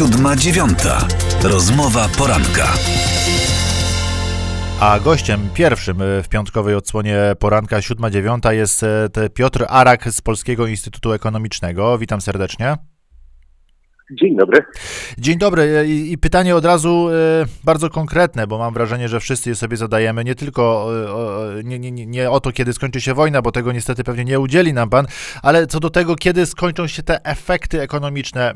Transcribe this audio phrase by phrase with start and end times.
[0.00, 1.08] Siódma dziewiąta.
[1.42, 2.68] Rozmowa poranka.
[4.80, 11.12] A gościem pierwszym w piątkowej odsłonie poranka 7.9 jest e, Piotr Arak z Polskiego Instytutu
[11.12, 11.98] Ekonomicznego.
[11.98, 12.76] Witam serdecznie.
[14.12, 14.64] Dzień dobry.
[15.18, 19.56] Dzień dobry i pytanie od razu e, bardzo konkretne, bo mam wrażenie, że wszyscy je
[19.56, 20.90] sobie zadajemy, nie tylko
[21.58, 24.40] e, nie, nie, nie o to, kiedy skończy się wojna, bo tego niestety pewnie nie
[24.40, 25.06] udzieli nam pan,
[25.42, 28.54] ale co do tego, kiedy skończą się te efekty ekonomiczne e,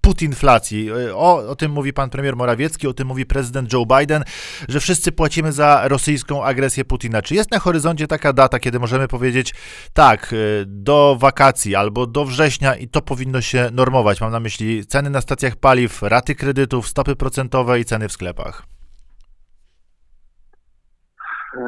[0.00, 0.90] putinflacji.
[1.14, 4.24] O, o tym mówi pan premier Morawiecki, o tym mówi prezydent Joe Biden,
[4.68, 7.22] że wszyscy płacimy za rosyjską agresję Putina.
[7.22, 9.54] Czy jest na horyzoncie taka data, kiedy możemy powiedzieć
[9.92, 10.34] tak,
[10.66, 14.20] do wakacji albo do września i to powinno się normować?
[14.20, 18.12] Mam na myśli myśli ceny na stacjach paliw, raty kredytów, stopy procentowe i ceny w
[18.12, 18.62] sklepach?
[21.56, 21.62] E,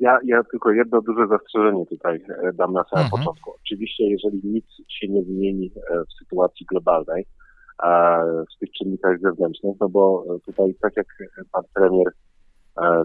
[0.00, 3.10] ja, ja tylko jedno duże zastrzeżenie tutaj e, dam na samym mhm.
[3.10, 3.54] początku.
[3.64, 7.26] Oczywiście, jeżeli nic się nie zmieni e, w sytuacji globalnej,
[8.54, 11.06] w tych czynnikach zewnętrznych, no bo tutaj, tak jak
[11.52, 12.06] pan premier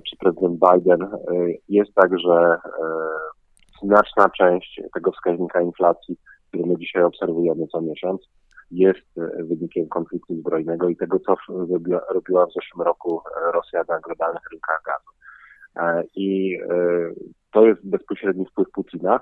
[0.09, 1.07] czy prezydent Biden,
[1.69, 2.57] jest tak, że
[3.83, 8.21] znaczna część tego wskaźnika inflacji, który my dzisiaj obserwujemy co miesiąc,
[8.73, 11.35] jest e, wynikiem konfliktu zbrojnego i tego, co
[12.09, 15.11] robiła w zeszłym roku e, Rosja na globalnych rynkach gazu.
[15.75, 16.57] E, I
[17.51, 19.19] to jest bezpośredni wpływ Putina.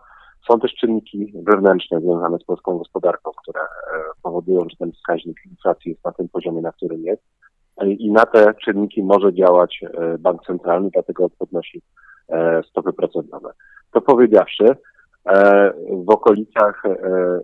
[0.47, 3.61] Są też czynniki wewnętrzne związane z polską gospodarką, które
[4.23, 7.23] powodują, że ten wskaźnik inflacji jest na tym poziomie, na którym jest.
[7.83, 9.81] I na te czynniki może działać
[10.19, 11.81] bank centralny, dlatego podnosi
[12.69, 13.53] stopy procentowe.
[13.91, 14.75] To powiedziawszy,
[16.05, 16.95] w okolicach e,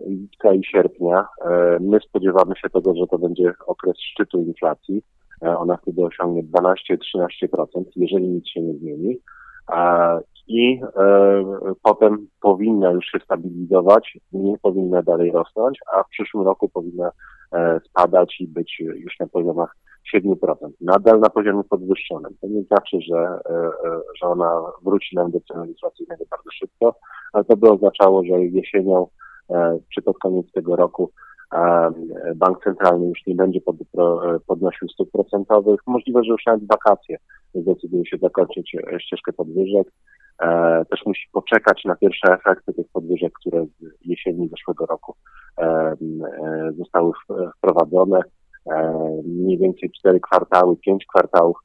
[0.06, 5.02] lipca i sierpnia e, my spodziewamy się tego, że to będzie okres szczytu inflacji.
[5.40, 9.18] Ona wtedy osiągnie 12-13%, jeżeli nic się nie zmieni.
[10.46, 10.80] I
[11.82, 17.10] potem powinna już się stabilizować, nie powinna dalej rosnąć, a w przyszłym roku powinna
[17.84, 19.76] spadać i być już na poziomach
[20.14, 20.54] 7%.
[20.80, 22.36] Nadal na poziomie podwyższonym.
[22.40, 23.38] To nie znaczy, że,
[24.20, 26.94] że ona wróci nam do celu inflacyjnego bardzo szybko,
[27.32, 29.06] ale to by oznaczało, że jesienią
[29.50, 31.10] e, czy pod koniec tego roku
[31.54, 31.90] e,
[32.36, 33.76] bank centralny już nie będzie pod,
[34.46, 35.80] podnosił stóp procentowych.
[35.86, 37.16] Możliwe, że już nawet wakacje
[37.54, 39.92] zdecyduje się zakończyć ścieżkę podwyżek.
[40.42, 45.14] E, też musi poczekać na pierwsze efekty tych podwyżek, które z jesieni zeszłego roku
[46.78, 47.12] zostały
[47.58, 48.20] wprowadzone.
[49.24, 51.56] Mniej więcej cztery kwartały, pięć kwartałów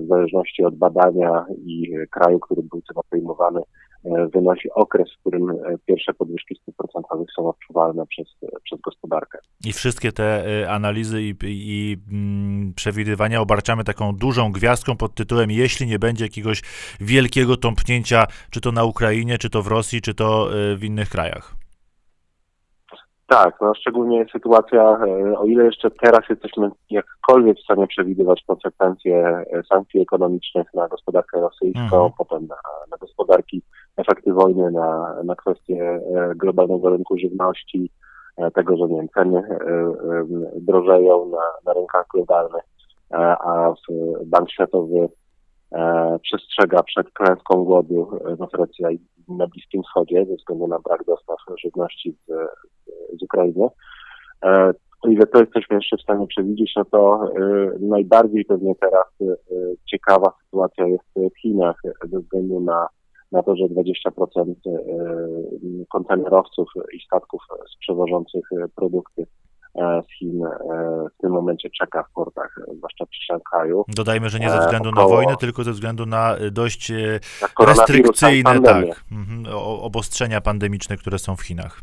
[0.00, 3.60] w zależności od badania i kraju, który był tym obejmowany,
[4.04, 5.54] E, wynosi okres, w którym e,
[5.86, 8.26] pierwsze podwyżki stóp procentowych są odczuwalne przez,
[8.64, 9.38] przez gospodarkę.
[9.64, 15.50] I wszystkie te e, analizy i, i mm, przewidywania obarczamy taką dużą gwiazdką pod tytułem
[15.50, 16.62] jeśli nie będzie jakiegoś
[17.00, 21.57] wielkiego tąpnięcia, czy to na Ukrainie, czy to w Rosji, czy to w innych krajach.
[23.28, 24.98] Tak, no szczególnie sytuacja,
[25.38, 31.82] o ile jeszcze teraz jesteśmy jakkolwiek w stanie przewidywać konsekwencje sankcji ekonomicznych na gospodarkę rosyjską,
[31.96, 32.12] mhm.
[32.18, 32.56] potem na,
[32.90, 33.62] na gospodarki
[33.96, 36.00] efekty wojny na, na kwestie e,
[36.36, 37.90] globalnego rynku żywności,
[38.36, 39.60] e, tego, że nie wiem, ceny e,
[40.56, 42.64] drożeją na, na rynkach globalnych,
[43.10, 43.72] a
[44.26, 45.08] Bank Światowy
[46.22, 48.98] przestrzega przed klęską głodu w Afryce i
[49.28, 52.32] na Bliskim Wschodzie ze względu na brak dostaw żywności z,
[53.18, 53.68] z Ukrainy.
[55.02, 57.30] O ile to jesteśmy jeszcze w stanie przewidzieć, no to
[57.80, 59.06] najbardziej pewnie teraz
[59.90, 61.80] ciekawa sytuacja jest w Chinach
[62.12, 62.88] ze względu na
[63.32, 64.78] na to, że 20% e,
[65.88, 67.42] kontenerowców i statków
[67.80, 68.44] przewożących
[68.76, 69.26] produkty e,
[69.78, 70.48] z Chin e,
[71.18, 73.84] w tym momencie czeka w portach, zwłaszcza w Szanghaju.
[73.88, 75.08] Dodajmy, że nie ze względu Około...
[75.08, 76.92] na wojnę, tylko ze względu na dość
[77.60, 81.82] restrykcyjne tak, mhm, obostrzenia pandemiczne, które są w Chinach.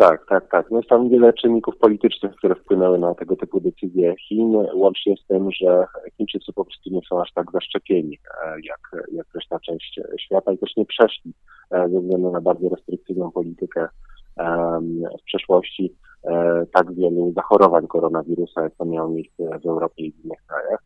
[0.00, 0.70] Tak, tak, tak.
[0.70, 5.26] No jest tam wiele czynników politycznych, które wpłynęły na tego typu decyzje Chin, łącznie z
[5.26, 10.00] tym, że Chińczycy po prostu nie są aż tak zaszczepieni e, jak, jak reszta część
[10.20, 11.32] świata i też nie przeszli
[11.70, 13.88] e, ze względu na bardzo restrykcyjną politykę
[15.20, 16.09] w przeszłości e,
[16.72, 20.80] tak wielu zachorowań koronawirusa, jak to miało miejsce w Europie i w innych krajach.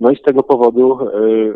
[0.00, 1.54] No i z tego powodu y, y,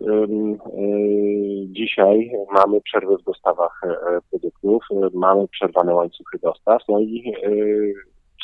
[1.67, 7.35] dzisiaj mamy przerwę w dostawach e, produktów, mamy przerwane łańcuchy dostaw, no i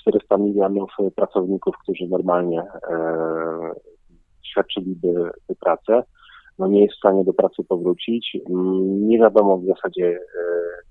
[0.00, 2.94] 400 y, milionów pracowników, którzy normalnie e,
[4.42, 5.30] świadczyliby
[5.60, 6.02] pracę,
[6.58, 8.36] no nie jest w stanie do pracy powrócić.
[8.88, 10.20] Nie wiadomo w zasadzie, e,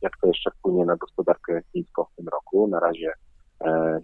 [0.02, 2.68] jak to jeszcze wpłynie na gospodarkę chińską w tym roku.
[2.68, 3.12] Na razie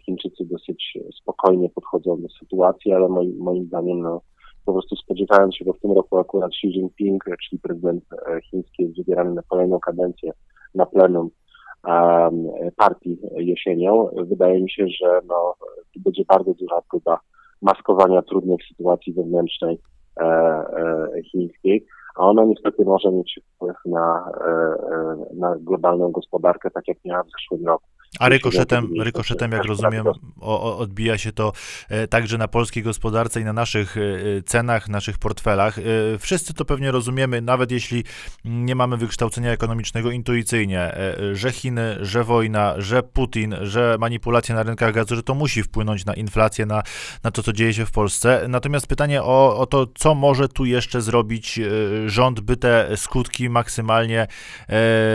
[0.05, 4.21] Chińczycy dosyć spokojnie podchodzą do sytuacji, ale moim, moim zdaniem no,
[4.65, 8.83] po prostu spodziewając się, bo w tym roku akurat Xi Jinping, czyli prezydent e, chiński
[8.83, 10.31] jest wybierany na kolejną kadencję
[10.75, 11.29] na plenum
[11.87, 14.09] um, partii jesienią.
[14.27, 15.53] Wydaje mi się, że no,
[15.95, 17.19] będzie bardzo duża próba
[17.61, 19.79] maskowania trudnej sytuacji wewnętrznej
[20.19, 21.85] e, e, chińskiej,
[22.15, 27.23] a ona niestety może mieć wpływ na, e, e na globalną gospodarkę, tak jak miała
[27.23, 27.85] w zeszłym roku.
[28.19, 30.05] A rykoszetem, rykoszetem jak rozumiem,
[30.39, 31.53] odbija się to
[31.89, 34.01] e, także na polskiej gospodarce i na naszych e,
[34.45, 35.79] cenach, naszych portfelach.
[35.79, 35.81] E,
[36.19, 38.03] wszyscy to pewnie rozumiemy, nawet jeśli
[38.45, 40.95] nie mamy wykształcenia ekonomicznego intuicyjnie,
[41.33, 46.05] że Chiny, że wojna, że Putin, że manipulacje na rynkach gazu, że to musi wpłynąć
[46.05, 46.83] na inflację, na,
[47.23, 48.45] na to, co dzieje się w Polsce.
[48.49, 51.59] Natomiast pytanie o, o to, co może tu jeszcze zrobić
[52.05, 54.27] rząd, by te skutki maksymalnie,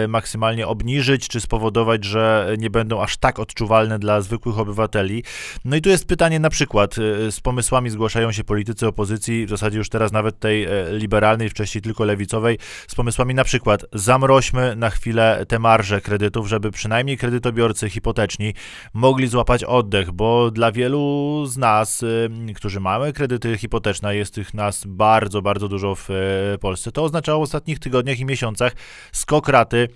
[0.09, 5.25] maksymalnie obniżyć, czy spowodować, że nie będą będą aż tak odczuwalne dla zwykłych obywateli.
[5.65, 9.51] No i tu jest pytanie na przykład, y, z pomysłami zgłaszają się politycy opozycji, w
[9.51, 12.59] zasadzie już teraz nawet tej e, liberalnej, wcześniej tylko lewicowej,
[12.89, 18.55] z pomysłami na przykład zamroźmy na chwilę te marże kredytów, żeby przynajmniej kredytobiorcy hipoteczni
[18.95, 24.55] mogli złapać oddech, bo dla wielu z nas, y, którzy mamy kredyty hipoteczne, jest tych
[24.55, 28.73] nas bardzo, bardzo dużo w e, Polsce, to oznaczało w ostatnich tygodniach i miesiącach
[29.13, 29.89] skok raty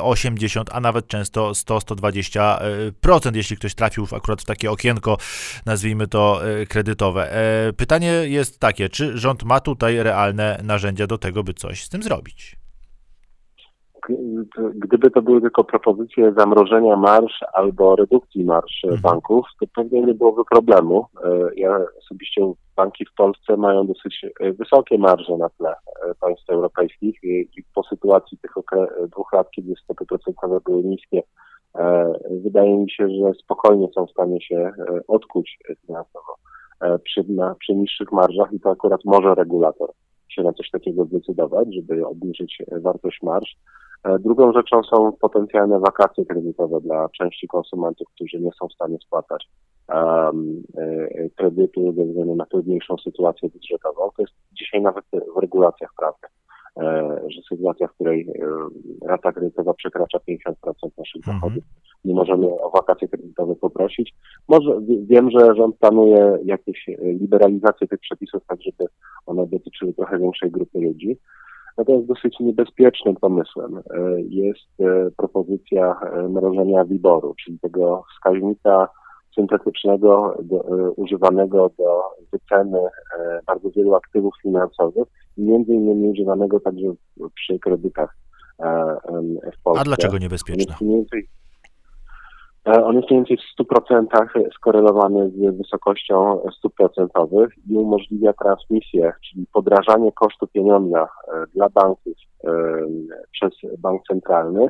[0.00, 5.18] 80, a nawet często 100-120%, jeśli ktoś trafił akurat w takie okienko,
[5.66, 7.32] nazwijmy to e, kredytowe.
[7.32, 11.88] E, pytanie jest takie, czy rząd ma tutaj realne narzędzia do tego, by coś z
[11.88, 12.56] tym zrobić?
[14.74, 19.02] Gdyby to były tylko propozycje zamrożenia marsz albo redukcji marsz mhm.
[19.02, 21.06] banków, to pewnie nie byłoby problemu.
[21.24, 26.50] E, ja osobiście banki w Polsce mają dosyć e, wysokie marże na tle e, państw
[26.50, 28.50] europejskich i, po sytuacji tych
[29.10, 31.22] dwóch lat, kiedy stopy procentowe były niskie,
[32.44, 34.72] wydaje mi się, że spokojnie są w stanie się
[35.08, 36.36] odkuć finansowo
[37.04, 39.90] przy, na, przy niższych marżach i to akurat może regulator
[40.28, 43.56] się na coś takiego zdecydować, żeby obniżyć wartość marsz.
[44.04, 48.98] E, drugą rzeczą są potencjalne wakacje kredytowe dla części konsumentów, którzy nie są w stanie
[49.06, 49.48] spłacać
[49.88, 50.62] um,
[51.36, 54.10] kredytu ze względu na trudniejszą sytuację budżetową.
[54.16, 55.04] To jest dzisiaj nawet
[55.36, 56.30] w regulacjach prawnych,
[57.28, 58.32] że sytuacja, w której
[59.02, 60.52] rata kredytowa przekracza 50%
[60.98, 61.40] naszych mhm.
[61.40, 61.64] dochodów,
[62.04, 64.14] nie możemy o wakacje kredytowe poprosić.
[64.48, 68.90] Może wiem, że rząd planuje jakieś liberalizację tych przepisów, tak żeby
[69.26, 71.18] one dotyczyły trochę większej grupy ludzi.
[71.78, 73.82] Natomiast dosyć niebezpiecznym pomysłem e,
[74.20, 78.88] jest e, propozycja e, mrożenia WIBOR-u, czyli tego wskaźnika
[79.34, 80.56] syntetycznego do,
[80.96, 82.02] używanego do
[82.32, 82.78] wyceny
[83.46, 86.86] bardzo wielu aktywów finansowych i między innymi używanego także
[87.34, 88.16] przy kredytach
[89.58, 89.80] w Polsce.
[89.80, 90.74] A dlaczego niebezpieczne?
[92.66, 94.06] E, on jest mniej więcej w 100%
[94.54, 102.14] skorelowany z wysokością stóp procentowych i umożliwia transmisję, czyli podrażanie kosztu pieniądza e, dla banków
[102.44, 102.50] e,
[103.32, 104.68] przez bank centralny.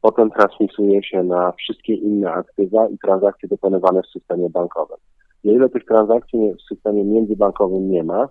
[0.00, 4.98] Potem transmisuje się na wszystkie inne aktywa i transakcje dokonywane w systemie bankowym.
[5.46, 8.28] O ile tych transakcji w systemie międzybankowym nie ma,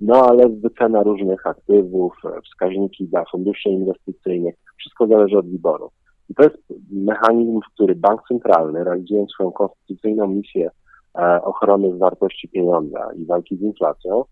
[0.00, 2.12] no ale wycena różnych aktywów,
[2.44, 5.90] wskaźniki dla funduszy inwestycyjnych, wszystko zależy od wyboru.
[6.30, 6.56] I to jest
[6.90, 10.70] mechanizm, w który bank centralny, realizując swoją konstytucyjną misję
[11.18, 14.24] e, ochrony wartości pieniądza i walki z inflacją,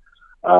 [0.45, 0.53] e,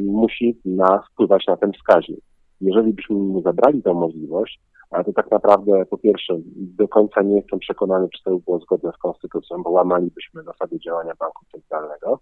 [0.00, 2.20] musi na, wpływać na ten wskaźnik.
[2.60, 4.60] Jeżeli byśmy mu zabrali tę możliwość,
[5.06, 8.92] to tak naprawdę po pierwsze do końca nie jestem przekonany, czy to by było zgodne
[8.92, 12.18] z konstytucją, bo łamalibyśmy zasady działania banku centralnego,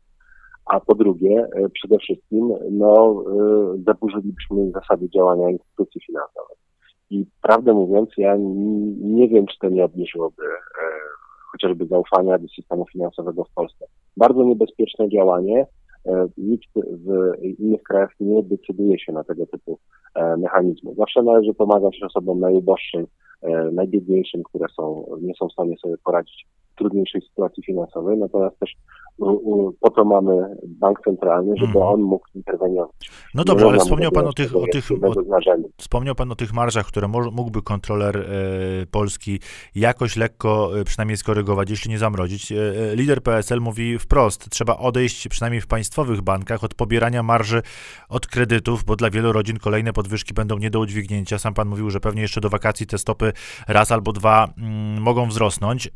[0.66, 3.25] a po drugie e, przede wszystkim no,
[3.87, 6.63] zaburzylibyśmy zasady działania instytucji finansowych.
[7.11, 8.37] I prawdę mówiąc, ja
[9.00, 11.04] nie wiem, czy to nie obniżyłoby e,
[11.52, 13.87] chociażby zaufania do systemu finansowego w Polsce.
[14.16, 15.66] Bardzo niebezpieczne działanie.
[16.06, 19.78] E, nikt w innych krajach nie decyduje się na tego typu
[20.14, 20.94] e, mechanizmy.
[20.94, 23.06] Zawsze należy pomagać osobom najuboższym,
[23.42, 28.58] e, najbiedniejszym, które są, nie są w stanie sobie poradzić w trudniejszej sytuacji finansowej, natomiast
[28.58, 28.76] też
[29.80, 31.87] po to mamy bank centralny, żeby mhm.
[31.87, 33.11] on mógł interweniować.
[33.35, 35.14] No dobrze, ale wspomniał pan o tych, o tych o,
[35.78, 38.25] wspomniał pan o tych marżach, które mógłby kontroler e,
[38.90, 39.40] Polski
[39.75, 42.52] jakoś lekko e, przynajmniej skorygować, jeśli nie zamrozić.
[42.52, 47.62] E, e lider PSL mówi wprost, trzeba odejść przynajmniej w państwowych bankach od pobierania marży
[48.09, 51.38] od kredytów, bo dla wielu rodzin kolejne podwyżki będą nie do udźwignięcia.
[51.38, 53.33] Sam pan mówił, że pewnie jeszcze do wakacji te stopy
[53.68, 55.87] raz albo dwa mm, mogą wzrosnąć.
[55.87, 55.90] E,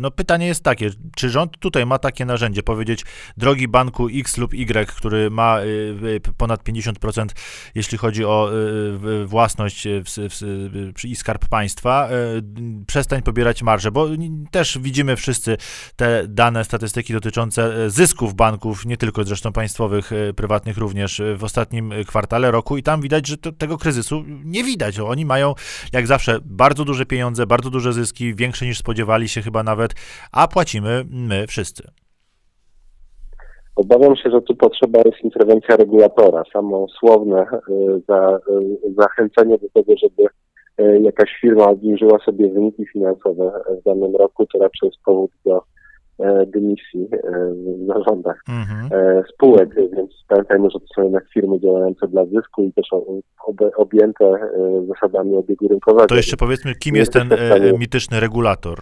[0.00, 3.04] no pytanie jest takie, czy rząd tutaj ma takie narzędzia, będzie powiedzieć,
[3.36, 5.64] drogi banku X lub Y, który ma y,
[6.04, 7.26] y, ponad 50%,
[7.74, 8.50] jeśli chodzi o
[9.22, 9.88] y, własność
[11.04, 12.08] i skarb państwa,
[12.86, 14.08] przestań pobierać marże, bo
[14.50, 15.56] też widzimy wszyscy
[15.96, 22.50] te dane, statystyki dotyczące zysków banków, nie tylko zresztą państwowych, prywatnych również w ostatnim kwartale
[22.50, 24.98] roku i tam widać, że to, tego kryzysu nie widać.
[24.98, 25.54] Oni mają,
[25.92, 29.94] jak zawsze, bardzo duże pieniądze, bardzo duże zyski, większe niż spodziewali się chyba nawet
[30.32, 32.01] a płacimy my wszyscy.
[33.76, 36.42] Obawiam się, że tu potrzeba jest interwencja regulatora.
[36.52, 37.46] Samo słowne
[38.08, 38.38] za,
[38.96, 40.28] zachęcenie do tego, żeby
[41.02, 45.62] jakaś firma obniżyła sobie wyniki finansowe w danym roku, to raczej jest powód do
[46.18, 47.18] E, dymisji e,
[47.54, 48.88] w zarządach mhm.
[48.92, 52.88] E, spółek, więc pamiętajmy, że to są jednak firmy działające dla zysku i też
[53.76, 54.24] objęte
[54.88, 56.06] zasadami obiegu rynkowego.
[56.06, 57.28] To jeszcze powiedzmy, kim jest ten
[57.78, 58.78] mityczny regulator?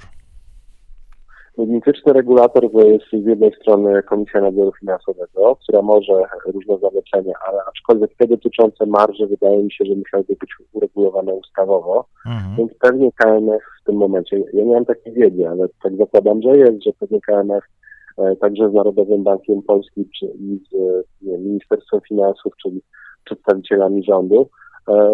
[1.66, 6.12] Mityczny regulator to jest z jednej strony Komisja Nadzoru Finansowego, która może
[6.46, 12.04] różne zalecenia, ale aczkolwiek te dotyczące marży wydaje mi się, że musiałyby być uregulowane ustawowo,
[12.26, 12.56] mhm.
[12.56, 16.58] więc pewnie KNF w tym momencie, ja nie mam takiej wiedzy, ale tak zakładam, że
[16.58, 17.64] jest, że pewnie KNF
[18.18, 20.74] e, także z Narodowym Bankiem Polskim czy, i z
[21.22, 22.82] nie, Ministerstwem Finansów, czyli
[23.24, 24.48] przedstawicielami rządu,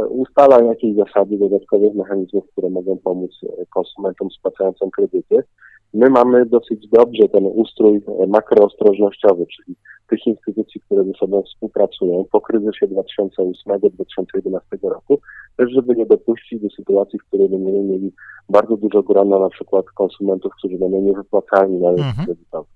[0.09, 3.31] ustala jakieś zasady dodatkowych mechanizmów, które mogą pomóc
[3.71, 5.43] konsumentom spłacającym kredyty.
[5.95, 9.77] My mamy dosyć dobrze ten ustrój e, makroostrożnościowy, czyli
[10.09, 15.21] tych instytucji, które ze sobą współpracują po kryzysie 2008-2011 roku,
[15.57, 18.13] też żeby nie dopuścić do sytuacji, w której będziemy mieli
[18.49, 22.27] bardzo dużo grona na przykład konsumentów, którzy będą niewypłacalni na rynku mhm.
[22.27, 22.71] kredytowym.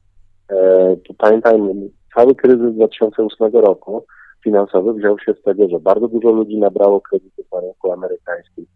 [0.50, 1.74] E, pamiętajmy,
[2.14, 4.04] cały kryzys 2008 roku
[4.44, 8.66] finansowy wziął się z tego, że bardzo dużo ludzi nabrało kredytów na rynku amerykańskim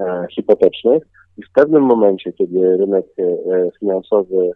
[0.00, 1.02] e, hipotecznych,
[1.38, 4.50] i w pewnym momencie, kiedy rynek e, finansowy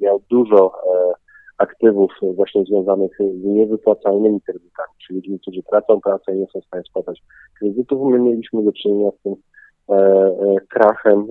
[0.00, 1.12] miał dużo e,
[1.58, 6.64] aktywów właśnie związanych z niewypłacalnymi kredytami, czyli ludźmi, którzy tracą pracę i nie są w
[6.64, 7.22] stanie spłacać
[7.58, 9.34] kredytów, my mieliśmy do czynienia z tym
[9.88, 11.26] e, krachem,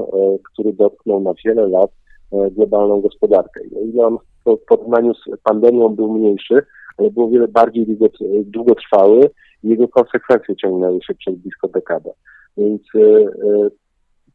[0.51, 1.91] który dotknął na wiele lat
[2.51, 3.61] globalną gospodarkę.
[3.75, 6.65] O ile on w porównaniu z pandemią był mniejszy,
[6.97, 7.97] ale był o wiele bardziej
[8.45, 9.29] długotrwały
[9.63, 12.11] i jego konsekwencje ciągnęły się przez blisko dekadę.
[12.57, 12.81] Więc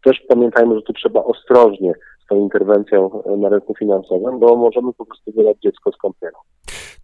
[0.04, 1.92] też pamiętajmy, że tu trzeba ostrożnie
[2.24, 6.38] z tą interwencją e, na rynku finansowym, bo możemy po prostu wylać dziecko z kąpielą.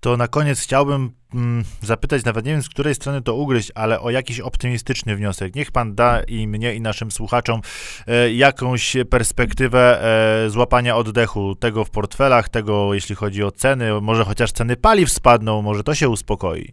[0.05, 4.01] To na koniec chciałbym mm, zapytać, nawet nie wiem z której strony to ugryźć, ale
[4.01, 5.55] o jakiś optymistyczny wniosek.
[5.55, 7.61] Niech pan da i mnie, i naszym słuchaczom
[8.07, 14.25] e, jakąś perspektywę e, złapania oddechu tego w portfelach, tego jeśli chodzi o ceny, może
[14.25, 16.73] chociaż ceny paliw spadną, może to się uspokoi.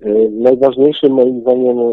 [0.00, 1.92] E, najważniejszym moim zdaniem e,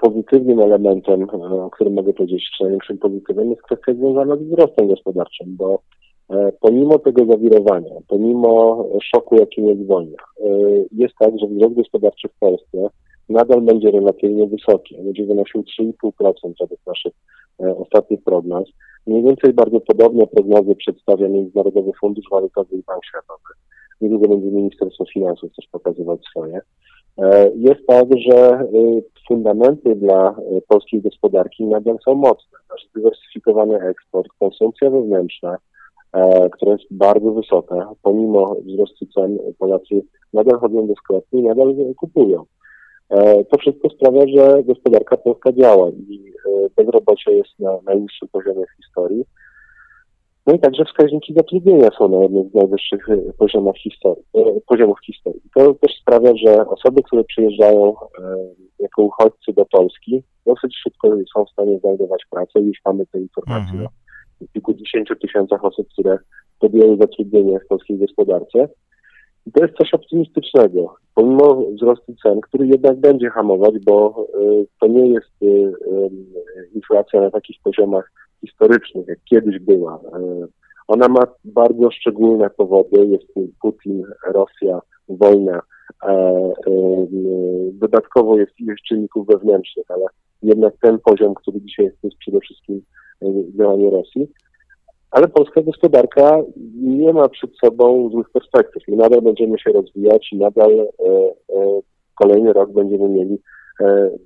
[0.00, 5.56] pozytywnym elementem, e, o którym mogę powiedzieć, największym pozytywem jest kwestia związana z wzrostem gospodarczym,
[5.56, 5.82] bo
[6.60, 10.48] pomimo tego zawirowania, pomimo szoku, jakim jest wojna, e,
[10.92, 12.88] jest tak, że wzrost gospodarczy w Polsce
[13.28, 14.96] nadal będzie relatywnie wysoki.
[15.02, 17.12] Będzie wynosił 3,5% według naszych
[17.58, 18.68] ostatnich prognoz.
[19.06, 23.54] Mniej więcej bardzo podobne prognozy przedstawia Międzynarodowy Fundusz Walutowy i Bank Światowy.
[24.00, 26.60] Niedługo będzie Ministerstwo Finansów też pokazywać swoje.
[27.54, 28.68] Jest tak, że
[29.28, 32.58] fundamenty dla e, polskiej gospodarki nadal są mocne.
[32.70, 35.56] Nasz zdywersyfikowany eksport, konsumpcja wewnętrzna,
[36.12, 41.74] e, która jest bardzo wysoka, pomimo wzrostu cen Polacy nadal chodzą do sklepu i nadal
[41.96, 42.44] kupują.
[43.10, 46.32] E, to wszystko sprawia, że gospodarka polska działa i
[46.76, 49.24] bezrobocie jest na najniższym poziomie w historii.
[50.48, 54.24] No i także wskaźniki zatrudnienia są na jednym z najwyższych e, poziomów historii.
[54.34, 55.42] E, poziomów historii.
[55.54, 57.94] To też sprawia, że osoby, które przyjeżdżają e,
[58.80, 62.60] jako uchodźcy do Polski, dosyć szybko są w stanie znajdować pracę.
[62.60, 63.88] Już mamy te informacje mhm.
[64.52, 66.18] Kilkudziesięciu tysiącach osób, które
[66.60, 68.68] podjęły zatrudnienie w polskiej gospodarce.
[69.46, 74.26] I to jest coś optymistycznego, pomimo wzrostu cen, który jednak będzie hamować, bo
[74.80, 75.32] to nie jest
[76.74, 80.00] inflacja na takich poziomach historycznych, jak kiedyś była.
[80.88, 83.06] Ona ma bardzo szczególne powody.
[83.06, 83.26] Jest
[83.62, 85.60] Putin, Rosja, wojna.
[87.72, 90.06] Dodatkowo jest ilość czynników wewnętrznych, ale
[90.42, 92.82] jednak ten poziom, który dzisiaj jest, jest przede wszystkim
[93.58, 94.28] działanie Rosji.
[95.10, 96.42] Ale polska gospodarka
[96.82, 98.82] nie ma przed sobą złych perspektyw.
[98.88, 100.88] My nadal będziemy się rozwijać i nadal
[102.14, 103.38] kolejny rok będziemy mieli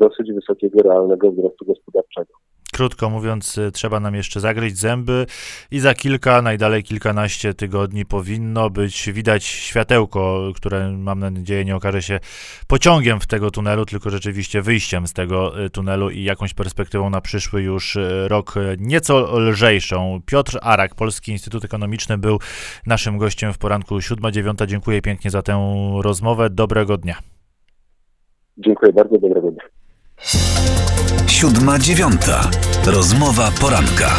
[0.01, 2.33] dosyć wysokiego realnego wzrostu gospodarczego.
[2.75, 5.27] Krótko mówiąc, y, trzeba nam jeszcze zagryźć zęby
[5.71, 12.03] i za kilka, najdalej kilkanaście tygodni powinno być widać światełko, które mam nadzieję nie okaże
[12.03, 12.21] się
[12.67, 17.21] pociągiem w tego tunelu, tylko rzeczywiście wyjściem z tego y, tunelu i jakąś perspektywą na
[17.21, 20.21] przyszły już y, rok nieco lżejszą.
[20.27, 22.39] Piotr Arak, Polski Instytut Ekonomiczny był
[22.87, 24.67] naszym gościem w poranku 7-9.
[24.67, 26.51] Dziękuję pięknie za tę rozmowę.
[26.51, 27.19] Dobrego dnia.
[28.59, 29.82] Dziękuję bardzo, dobrego dnia.
[31.27, 32.51] Siódma dziewiąta.
[32.87, 34.17] Rozmowa poranka.